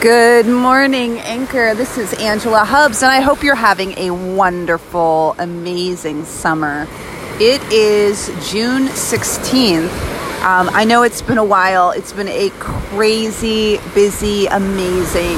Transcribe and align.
Good 0.00 0.46
morning, 0.46 1.18
Anchor. 1.18 1.74
This 1.74 1.98
is 1.98 2.14
Angela 2.14 2.64
Hubbs, 2.64 3.02
and 3.02 3.10
I 3.10 3.18
hope 3.18 3.42
you're 3.42 3.56
having 3.56 3.98
a 3.98 4.12
wonderful, 4.12 5.34
amazing 5.40 6.24
summer. 6.24 6.86
It 7.40 7.60
is 7.72 8.28
June 8.48 8.86
16th. 8.86 9.90
Um, 10.44 10.70
I 10.72 10.84
know 10.84 11.02
it's 11.02 11.20
been 11.20 11.36
a 11.36 11.44
while. 11.44 11.90
It's 11.90 12.12
been 12.12 12.28
a 12.28 12.50
crazy, 12.60 13.80
busy, 13.92 14.46
amazing 14.46 15.36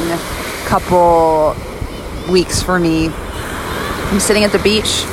couple 0.66 1.56
weeks 2.30 2.62
for 2.62 2.79
me. 2.79 3.08
I'm 3.08 4.20
sitting 4.20 4.45
at 4.45 4.52
the 4.52 4.58
beach, 4.58 5.04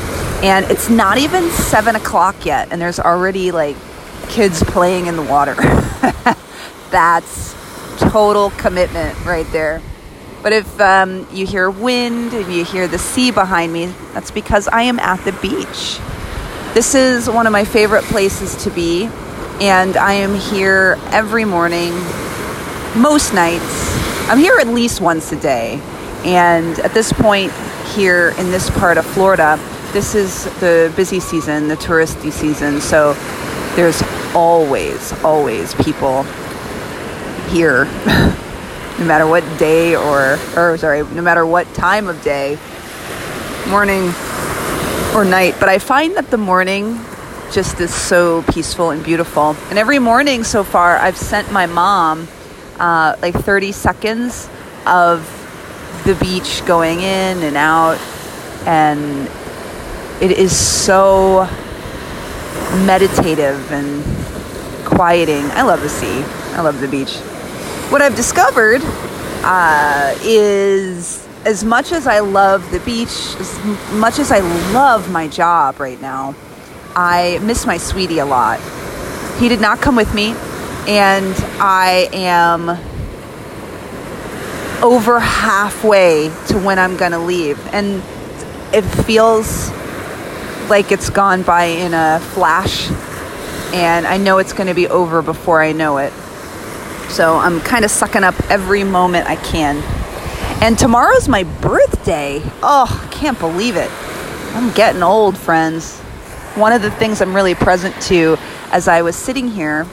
and 0.43 0.69
it's 0.69 0.89
not 0.89 1.19
even 1.19 1.49
7 1.51 1.95
o'clock 1.95 2.45
yet, 2.45 2.73
and 2.73 2.81
there's 2.81 2.99
already 2.99 3.51
like 3.53 3.77
kids 4.27 4.61
playing 4.61 5.05
in 5.05 5.15
the 5.15 5.23
water. 5.23 5.55
That's 6.91 7.56
total 7.97 8.51
commitment 8.51 9.25
right 9.25 9.45
there. 9.51 9.81
But 10.43 10.53
if 10.53 10.79
um, 10.79 11.27
you 11.31 11.45
hear 11.45 11.69
wind 11.69 12.33
and 12.33 12.53
you 12.53 12.63
hear 12.63 12.87
the 12.87 12.99
sea 12.99 13.31
behind 13.31 13.73
me, 13.73 13.87
that's 14.13 14.31
because 14.31 14.67
I 14.67 14.83
am 14.83 14.99
at 14.99 15.23
the 15.25 15.33
beach. 15.33 15.99
This 16.73 16.95
is 16.95 17.29
one 17.29 17.47
of 17.47 17.51
my 17.51 17.65
favorite 17.65 18.03
places 18.05 18.55
to 18.63 18.69
be, 18.69 19.09
and 19.59 19.97
I 19.97 20.13
am 20.13 20.35
here 20.35 20.97
every 21.07 21.43
morning, 21.43 21.91
most 22.95 23.33
nights. 23.33 23.97
I'm 24.29 24.37
here 24.37 24.57
at 24.59 24.67
least 24.67 25.01
once 25.01 25.31
a 25.31 25.39
day. 25.39 25.81
And 26.23 26.79
at 26.79 26.93
this 26.93 27.11
point, 27.11 27.51
here 27.95 28.33
in 28.37 28.51
this 28.51 28.69
part 28.69 28.97
of 28.97 29.05
Florida, 29.05 29.59
this 29.91 30.13
is 30.13 30.43
the 30.59 30.93
busy 30.95 31.19
season, 31.19 31.67
the 31.67 31.77
touristy 31.77 32.31
season. 32.31 32.79
So 32.81 33.13
there's 33.75 34.03
always, 34.35 35.13
always 35.23 35.73
people 35.75 36.23
here, 37.47 37.85
no 38.99 39.05
matter 39.05 39.27
what 39.27 39.43
day 39.57 39.95
or, 39.95 40.37
or 40.55 40.77
sorry, 40.77 41.03
no 41.03 41.21
matter 41.21 41.45
what 41.45 41.71
time 41.73 42.07
of 42.07 42.21
day, 42.23 42.57
morning 43.67 44.13
or 45.15 45.25
night. 45.25 45.55
But 45.59 45.69
I 45.69 45.79
find 45.79 46.15
that 46.15 46.29
the 46.29 46.37
morning 46.37 46.99
just 47.51 47.79
is 47.79 47.93
so 47.93 48.43
peaceful 48.43 48.91
and 48.91 49.03
beautiful. 49.03 49.55
And 49.69 49.77
every 49.79 49.99
morning 49.99 50.43
so 50.43 50.63
far, 50.63 50.97
I've 50.97 51.17
sent 51.17 51.51
my 51.51 51.65
mom 51.65 52.27
uh, 52.79 53.15
like 53.21 53.33
30 53.33 53.71
seconds 53.71 54.49
of 54.85 55.21
the 56.05 56.15
beach 56.15 56.65
going 56.65 56.99
in 56.99 57.43
and 57.43 57.55
out. 57.55 57.97
And 58.65 59.29
it 60.21 60.31
is 60.31 60.55
so 60.55 61.47
meditative 62.85 63.71
and 63.71 64.03
quieting. 64.85 65.45
I 65.51 65.61
love 65.61 65.81
the 65.81 65.89
sea. 65.89 66.23
I 66.53 66.61
love 66.61 66.79
the 66.79 66.87
beach 66.87 67.19
what 67.89 68.01
I've 68.01 68.15
discovered 68.17 68.81
uh, 69.43 70.13
is 70.21 71.25
as 71.45 71.63
much 71.63 71.93
as 71.93 72.05
I 72.05 72.19
love 72.19 72.69
the 72.71 72.81
beach, 72.81 73.07
as 73.39 73.63
much 73.93 74.19
as 74.19 74.29
I 74.29 74.39
love 74.73 75.09
my 75.09 75.29
job 75.29 75.79
right 75.79 75.99
now, 76.01 76.35
I 76.95 77.39
miss 77.41 77.65
my 77.65 77.77
sweetie 77.77 78.19
a 78.19 78.25
lot. 78.25 78.59
He 79.39 79.47
did 79.47 79.61
not 79.61 79.79
come 79.79 79.95
with 79.95 80.13
me, 80.13 80.33
and 80.87 81.33
I 81.61 82.09
am 82.11 82.69
over 84.83 85.19
halfway 85.21 86.29
to 86.47 86.59
when 86.59 86.79
I'm 86.79 86.97
going 86.97 87.13
to 87.13 87.19
leave. 87.19 87.57
And 87.73 88.03
it 88.73 88.81
feels 88.81 89.71
like 90.69 90.91
it's 90.91 91.09
gone 91.09 91.43
by 91.43 91.65
in 91.65 91.93
a 91.93 92.19
flash, 92.19 92.89
and 93.73 94.05
I 94.05 94.17
know 94.17 94.39
it's 94.39 94.51
going 94.51 94.67
to 94.67 94.73
be 94.73 94.89
over 94.89 95.21
before 95.21 95.61
I 95.61 95.71
know 95.71 95.99
it. 95.99 96.11
So 97.09 97.37
I'm 97.37 97.59
kind 97.61 97.85
of 97.85 97.91
sucking 97.91 98.23
up 98.23 98.35
every 98.49 98.83
moment 98.83 99.27
I 99.27 99.35
can. 99.37 99.81
And 100.61 100.77
tomorrow's 100.77 101.27
my 101.27 101.43
birthday. 101.43 102.41
Oh, 102.63 103.03
I 103.03 103.13
can't 103.13 103.39
believe 103.39 103.75
it. 103.75 103.89
I'm 104.55 104.73
getting 104.73 105.03
old, 105.03 105.37
friends. 105.37 105.99
One 106.55 106.73
of 106.73 106.81
the 106.81 106.91
things 106.91 107.21
I'm 107.21 107.35
really 107.35 107.55
present 107.55 107.99
to 108.03 108.37
as 108.71 108.87
I 108.87 109.03
was 109.03 109.15
sitting 109.15 109.47
here, 109.47 109.85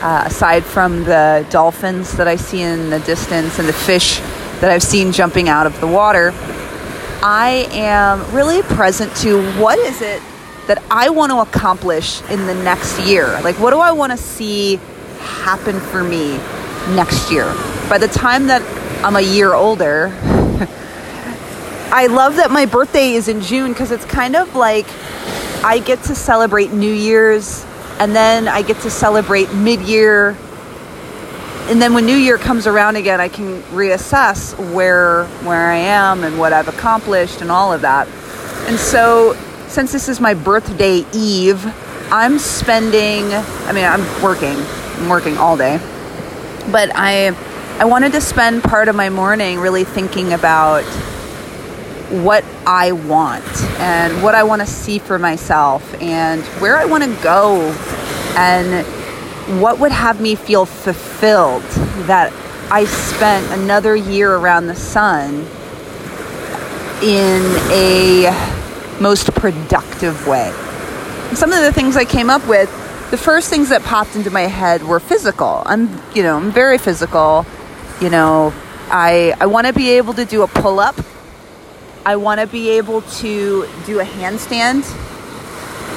uh, 0.00 0.24
aside 0.26 0.64
from 0.64 1.04
the 1.04 1.46
dolphins 1.50 2.16
that 2.16 2.26
I 2.26 2.36
see 2.36 2.62
in 2.62 2.90
the 2.90 3.00
distance 3.00 3.58
and 3.58 3.68
the 3.68 3.72
fish 3.72 4.18
that 4.60 4.70
I've 4.70 4.82
seen 4.82 5.12
jumping 5.12 5.48
out 5.48 5.66
of 5.66 5.78
the 5.80 5.86
water, 5.86 6.32
I 7.22 7.68
am 7.72 8.34
really 8.34 8.62
present 8.62 9.14
to 9.16 9.42
what 9.60 9.78
is 9.78 10.00
it 10.00 10.22
that 10.68 10.82
I 10.90 11.10
want 11.10 11.32
to 11.32 11.38
accomplish 11.38 12.22
in 12.30 12.46
the 12.46 12.54
next 12.54 13.00
year? 13.00 13.40
Like, 13.42 13.56
what 13.58 13.70
do 13.70 13.78
I 13.78 13.92
want 13.92 14.12
to 14.12 14.18
see 14.18 14.80
happen 15.18 15.80
for 15.80 16.02
me 16.02 16.38
next 16.94 17.30
year. 17.30 17.46
By 17.88 17.98
the 17.98 18.08
time 18.08 18.46
that 18.48 18.62
I'm 19.04 19.16
a 19.16 19.20
year 19.20 19.54
older, 19.54 20.12
I 21.90 22.06
love 22.06 22.36
that 22.36 22.50
my 22.50 22.66
birthday 22.66 23.12
is 23.12 23.28
in 23.28 23.40
June 23.40 23.72
because 23.72 23.90
it's 23.90 24.04
kind 24.04 24.36
of 24.36 24.54
like 24.54 24.86
I 25.64 25.78
get 25.78 26.02
to 26.04 26.14
celebrate 26.14 26.72
New 26.72 26.92
Year's 26.92 27.64
and 27.98 28.14
then 28.14 28.46
I 28.46 28.62
get 28.62 28.80
to 28.82 28.90
celebrate 28.90 29.52
mid 29.52 29.80
year. 29.80 30.36
And 31.68 31.82
then 31.82 31.94
when 31.94 32.06
New 32.06 32.16
Year 32.16 32.38
comes 32.38 32.66
around 32.66 32.96
again, 32.96 33.20
I 33.20 33.28
can 33.28 33.62
reassess 33.64 34.56
where 34.72 35.24
where 35.44 35.70
I 35.70 35.76
am 35.76 36.24
and 36.24 36.38
what 36.38 36.52
I've 36.52 36.68
accomplished 36.68 37.40
and 37.40 37.50
all 37.50 37.72
of 37.72 37.82
that. 37.82 38.08
And 38.68 38.78
so, 38.78 39.36
since 39.66 39.92
this 39.92 40.08
is 40.08 40.20
my 40.20 40.34
birthday 40.34 41.04
eve, 41.12 41.64
I'm 42.10 42.38
spending. 42.38 43.32
I 43.32 43.72
mean, 43.72 43.84
I'm 43.84 44.22
working. 44.22 44.56
Working 45.06 45.36
all 45.38 45.56
day 45.56 45.78
but 46.70 46.90
I 46.94 47.34
I 47.78 47.84
wanted 47.84 48.12
to 48.12 48.20
spend 48.20 48.62
part 48.62 48.88
of 48.88 48.96
my 48.96 49.08
morning 49.08 49.60
really 49.60 49.84
thinking 49.84 50.32
about 50.32 50.82
what 52.10 52.44
I 52.66 52.92
want 52.92 53.44
and 53.78 54.22
what 54.22 54.34
I 54.34 54.42
want 54.42 54.62
to 54.62 54.66
see 54.66 54.98
for 54.98 55.18
myself 55.18 55.94
and 56.02 56.42
where 56.60 56.76
I 56.76 56.86
want 56.86 57.04
to 57.04 57.22
go 57.22 57.60
and 58.36 58.84
what 59.60 59.78
would 59.78 59.92
have 59.92 60.20
me 60.20 60.34
feel 60.34 60.66
fulfilled 60.66 61.62
that 62.06 62.32
I 62.70 62.84
spent 62.84 63.46
another 63.60 63.94
year 63.94 64.34
around 64.34 64.66
the 64.66 64.74
sun 64.74 65.46
in 67.02 67.42
a 67.70 68.98
most 69.00 69.32
productive 69.34 70.26
way. 70.26 70.50
Some 71.34 71.52
of 71.52 71.62
the 71.62 71.72
things 71.72 71.96
I 71.96 72.04
came 72.04 72.28
up 72.30 72.46
with 72.48 72.68
the 73.10 73.16
first 73.16 73.48
things 73.48 73.70
that 73.70 73.82
popped 73.82 74.16
into 74.16 74.30
my 74.30 74.42
head 74.42 74.82
were 74.82 75.00
physical. 75.00 75.62
I'm, 75.64 75.88
you 76.14 76.22
know, 76.22 76.36
I'm 76.36 76.50
very 76.50 76.78
physical. 76.78 77.46
You 78.00 78.10
know, 78.10 78.52
I 78.90 79.34
I 79.40 79.46
want 79.46 79.66
to 79.66 79.72
be 79.72 79.90
able 79.90 80.14
to 80.14 80.24
do 80.24 80.42
a 80.42 80.46
pull 80.46 80.78
up. 80.78 80.96
I 82.04 82.16
want 82.16 82.40
to 82.40 82.46
be 82.46 82.70
able 82.70 83.02
to 83.02 83.68
do 83.86 84.00
a 84.00 84.04
handstand 84.04 84.84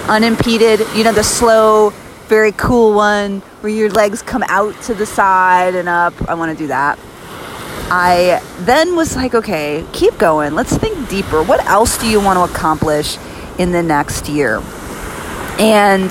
unimpeded. 0.10 0.82
You 0.96 1.04
know, 1.04 1.14
the 1.14 1.24
slow, 1.24 1.92
very 2.28 2.52
cool 2.54 2.94
one 2.94 3.42
where 3.62 3.72
your 3.72 3.90
legs 3.90 4.22
come 4.22 4.44
out 4.48 4.80
to 4.84 4.94
the 4.94 5.06
side 5.06 5.76
and 5.76 5.88
up. 5.88 6.14
I 6.30 6.34
want 6.34 6.58
to 6.58 6.64
do 6.64 6.68
that. 6.68 6.98
I 7.94 8.42
then 8.60 8.96
was 8.96 9.16
like, 9.16 9.36
okay, 9.36 9.86
keep 9.92 10.18
going. 10.18 10.56
Let's 10.56 10.76
think 10.78 11.10
deeper. 11.10 11.44
What 11.44 11.64
else 11.66 11.98
do 11.98 12.10
you 12.10 12.22
want 12.22 12.38
to 12.38 12.54
accomplish 12.54 13.18
in 13.58 13.74
the 13.74 13.84
next 13.84 14.30
year? 14.30 14.62
And 15.60 16.10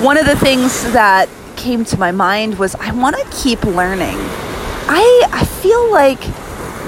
one 0.00 0.16
of 0.16 0.26
the 0.26 0.36
things 0.36 0.84
that 0.92 1.28
came 1.56 1.84
to 1.84 1.98
my 1.98 2.12
mind 2.12 2.56
was 2.56 2.76
I 2.76 2.92
want 2.92 3.16
to 3.16 3.42
keep 3.42 3.64
learning. 3.64 4.16
I 4.86 5.28
I 5.32 5.44
feel 5.44 5.90
like 5.90 6.20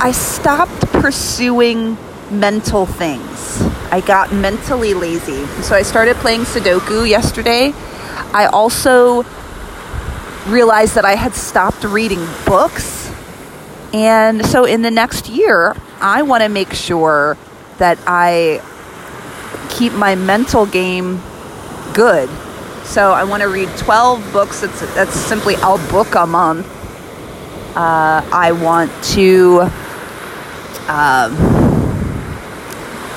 I 0.01 0.13
stopped 0.13 0.87
pursuing 0.93 1.99
mental 2.31 2.87
things. 2.87 3.61
I 3.91 4.01
got 4.01 4.33
mentally 4.33 4.95
lazy. 4.95 5.45
So 5.63 5.75
I 5.75 5.83
started 5.83 6.17
playing 6.19 6.43
Sudoku 6.43 7.09
yesterday. 7.09 7.73
I 8.33 8.49
also 8.53 9.25
realized 10.47 10.95
that 10.95 11.05
I 11.05 11.17
had 11.17 11.35
stopped 11.35 11.83
reading 11.83 12.25
books. 12.47 13.11
And 13.93 14.47
so 14.47 14.65
in 14.65 14.83
the 14.83 14.91
next 14.91 15.29
year, 15.29 15.75
I 16.01 16.23
want 16.23 16.45
to 16.45 16.49
make 16.49 16.73
sure 16.75 17.37
that 17.79 17.99
I 18.07 18.63
keep 19.71 19.93
my 19.95 20.15
mental 20.15 20.65
game 20.65 21.21
good 21.93 22.31
so 22.91 23.13
I 23.13 23.23
want 23.23 23.41
to 23.43 23.49
read 23.49 23.69
12 23.79 24.33
books. 24.33 24.63
That's, 24.63 24.81
that's 24.97 25.15
simply 25.15 25.55
a 25.55 25.79
book 25.93 26.17
a 26.17 26.27
month. 26.27 26.67
Uh, 27.77 28.29
I 28.33 28.51
want 28.51 28.91
to. 29.15 29.61
Um, 30.89 31.37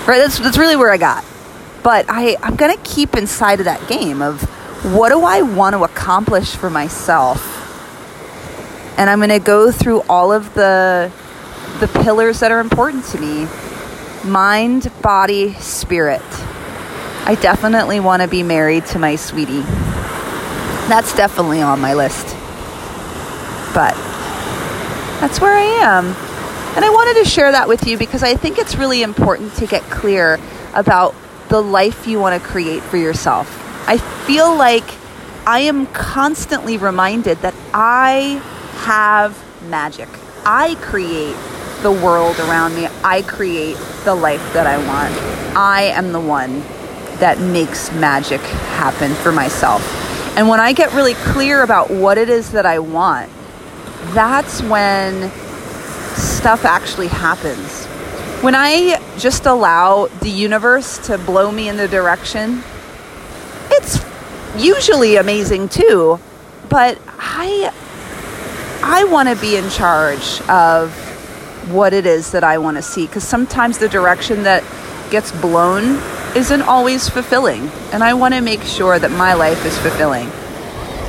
right, 0.05 0.19
that's, 0.19 0.37
that's 0.37 0.59
really 0.59 0.75
where 0.75 0.91
I 0.91 0.97
got. 0.97 1.25
But 1.81 2.05
I, 2.07 2.37
I'm 2.43 2.55
going 2.55 2.77
to 2.77 2.83
keep 2.83 3.15
inside 3.15 3.57
of 3.61 3.65
that 3.65 3.87
game 3.89 4.21
of 4.21 4.43
what 4.93 5.09
do 5.09 5.21
I 5.21 5.41
want 5.41 5.73
to 5.73 5.83
accomplish 5.83 6.55
for 6.55 6.69
myself? 6.69 7.41
And 8.99 9.09
I'm 9.09 9.17
going 9.17 9.29
to 9.29 9.39
go 9.39 9.71
through 9.71 10.01
all 10.01 10.31
of 10.31 10.53
the, 10.53 11.11
the 11.79 11.87
pillars 12.03 12.41
that 12.41 12.51
are 12.51 12.59
important 12.59 13.05
to 13.05 13.19
me 13.19 13.47
mind, 14.23 14.91
body, 15.01 15.53
spirit. 15.55 16.21
I 17.25 17.35
definitely 17.35 18.01
want 18.01 18.21
to 18.21 18.27
be 18.27 18.43
married 18.43 18.85
to 18.87 18.99
my 18.99 19.15
sweetie. 19.15 19.61
That's 20.89 21.15
definitely 21.15 21.61
on 21.61 21.79
my 21.79 21.93
list. 21.93 22.35
But 23.73 23.95
That's 25.21 25.39
where 25.39 25.53
I 25.53 25.61
am. 25.61 26.07
And 26.75 26.83
I 26.83 26.89
wanted 26.89 27.23
to 27.23 27.29
share 27.29 27.53
that 27.53 27.69
with 27.69 27.87
you 27.87 27.97
because 27.97 28.23
I 28.23 28.35
think 28.35 28.57
it's 28.57 28.75
really 28.75 29.03
important 29.03 29.53
to 29.55 29.65
get 29.65 29.83
clear 29.83 30.37
about 30.73 31.15
the 31.47 31.61
life 31.61 32.07
you 32.07 32.19
want 32.19 32.41
to 32.41 32.45
create 32.45 32.83
for 32.83 32.97
yourself. 32.97 33.47
I 33.87 33.97
feel 34.25 34.53
like 34.53 34.83
I 35.47 35.59
am 35.59 35.87
constantly 35.87 36.77
reminded 36.77 37.37
that 37.37 37.55
I 37.73 38.41
have 38.79 39.41
magic. 39.69 40.09
I 40.45 40.75
create 40.81 41.37
the 41.83 41.91
world 41.91 42.37
around 42.39 42.75
me. 42.75 42.89
I 43.01 43.21
create 43.21 43.77
the 44.03 44.13
life 44.13 44.51
that 44.51 44.67
I 44.67 44.77
want. 44.77 45.13
I 45.55 45.83
am 45.95 46.11
the 46.11 46.19
one 46.19 46.63
that 47.23 47.39
makes 47.39 47.89
magic 47.93 48.41
happen 48.41 49.13
for 49.15 49.31
myself. 49.31 49.81
And 50.35 50.49
when 50.49 50.59
I 50.59 50.73
get 50.73 50.91
really 50.93 51.13
clear 51.13 51.63
about 51.63 51.89
what 51.89 52.17
it 52.17 52.27
is 52.27 52.51
that 52.51 52.65
I 52.65 52.79
want, 52.79 53.31
that's 54.07 54.61
when 54.61 55.29
stuff 56.17 56.65
actually 56.65 57.07
happens. 57.07 57.85
When 58.43 58.55
I 58.55 59.01
just 59.17 59.45
allow 59.45 60.07
the 60.07 60.29
universe 60.29 60.97
to 61.07 61.17
blow 61.17 61.49
me 61.49 61.69
in 61.69 61.77
the 61.77 61.87
direction, 61.87 62.61
it's 63.71 64.03
usually 64.57 65.15
amazing 65.15 65.69
too, 65.69 66.19
but 66.67 66.99
I 67.07 67.71
I 68.83 69.05
want 69.05 69.29
to 69.29 69.37
be 69.37 69.55
in 69.55 69.69
charge 69.69 70.41
of 70.49 70.91
what 71.71 71.93
it 71.93 72.05
is 72.05 72.33
that 72.33 72.43
I 72.43 72.57
want 72.57 72.75
to 72.75 72.83
see 72.83 73.07
because 73.07 73.23
sometimes 73.23 73.77
the 73.77 73.87
direction 73.87 74.43
that 74.43 74.61
gets 75.09 75.31
blown 75.31 76.01
isn't 76.35 76.61
always 76.63 77.09
fulfilling. 77.09 77.69
And 77.91 78.03
I 78.03 78.13
want 78.13 78.33
to 78.33 78.41
make 78.41 78.61
sure 78.63 78.97
that 78.99 79.11
my 79.11 79.33
life 79.33 79.65
is 79.65 79.77
fulfilling. 79.77 80.27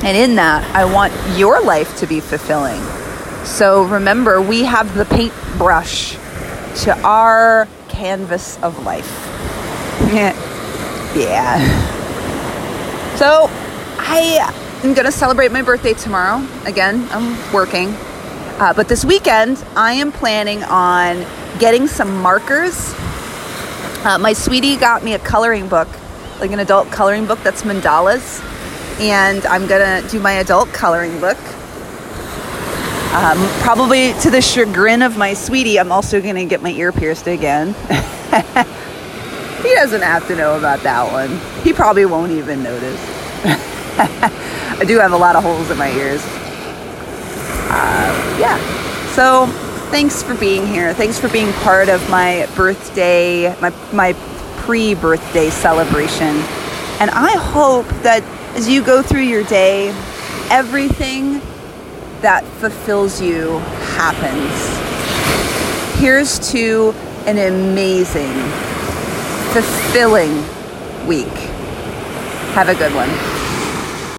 And 0.03 0.15
in 0.17 0.35
that, 0.35 0.63
I 0.75 0.85
want 0.85 1.13
your 1.37 1.61
life 1.61 1.97
to 1.99 2.07
be 2.07 2.19
fulfilling. 2.19 2.81
So 3.45 3.83
remember, 3.83 4.41
we 4.41 4.63
have 4.63 4.95
the 4.95 5.05
paintbrush 5.05 6.13
to 6.83 6.99
our 7.03 7.67
canvas 7.89 8.61
of 8.61 8.83
life. 8.83 9.09
yeah. 11.15 11.57
So 13.15 13.47
I 13.97 14.51
am 14.83 14.93
going 14.93 15.05
to 15.05 15.11
celebrate 15.11 15.51
my 15.51 15.61
birthday 15.61 15.93
tomorrow. 15.93 16.45
Again, 16.65 17.07
I'm 17.11 17.53
working. 17.53 17.89
Uh, 18.59 18.73
but 18.75 18.87
this 18.87 19.03
weekend, 19.05 19.63
I 19.75 19.93
am 19.93 20.11
planning 20.11 20.63
on 20.63 21.25
getting 21.59 21.87
some 21.87 22.21
markers. 22.21 22.93
Uh, 24.05 24.19
my 24.19 24.33
sweetie 24.33 24.75
got 24.77 25.03
me 25.03 25.15
a 25.15 25.19
coloring 25.19 25.67
book, 25.67 25.87
like 26.39 26.51
an 26.51 26.59
adult 26.59 26.91
coloring 26.91 27.25
book 27.25 27.39
that's 27.39 27.63
mandalas. 27.63 28.39
And 28.99 29.43
I'm 29.47 29.65
to 30.03 30.07
do 30.09 30.19
my 30.19 30.33
adult 30.33 30.69
coloring 30.69 31.19
book. 31.19 31.39
Um, 33.15 33.43
probably 33.61 34.13
to 34.21 34.29
the 34.29 34.43
chagrin 34.43 35.01
of 35.01 35.17
my 35.17 35.33
sweetie, 35.33 35.79
I'm 35.79 35.91
also 35.91 36.21
to 36.35 36.45
get 36.45 36.61
my 36.61 36.69
ear 36.69 36.91
pierced 36.91 37.25
again. 37.25 37.69
he 39.63 39.73
doesn't 39.73 40.03
have 40.03 40.27
to 40.27 40.35
know 40.35 40.55
about 40.55 40.81
that 40.81 41.11
one. 41.11 41.39
He 41.63 41.73
probably 41.73 42.05
won't 42.05 42.31
even 42.31 42.61
notice. 42.61 43.01
I 43.97 44.83
do 44.85 44.99
have 44.99 45.13
a 45.13 45.17
lot 45.17 45.35
of 45.35 45.41
holes 45.41 45.71
in 45.71 45.79
my 45.79 45.89
ears. 45.93 46.21
Uh, 47.71 48.37
yeah. 48.39 48.59
So 49.15 49.47
thanks 49.95 50.21
for 50.21 50.35
being 50.35 50.67
here. 50.67 50.93
Thanks 50.93 51.17
for 51.17 51.29
being 51.29 51.53
part 51.53 51.87
of 51.87 52.09
my 52.09 52.49
birthday, 52.57 53.57
my, 53.61 53.69
my 53.93 54.11
pre 54.57 54.93
birthday 54.93 55.49
celebration. 55.49 56.35
And 56.99 57.09
I 57.11 57.31
hope 57.37 57.87
that 58.03 58.21
as 58.57 58.67
you 58.67 58.83
go 58.83 59.01
through 59.01 59.21
your 59.21 59.45
day, 59.45 59.95
everything 60.51 61.39
that 62.19 62.43
fulfills 62.59 63.21
you 63.21 63.59
happens. 63.95 64.51
Here's 65.97 66.51
to 66.51 66.93
an 67.25 67.37
amazing, 67.37 68.33
fulfilling 69.53 70.35
week. 71.07 71.37
Have 72.51 72.67
a 72.67 72.75
good 72.75 72.93
one. 72.93 73.34